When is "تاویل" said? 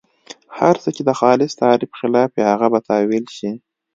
2.89-3.25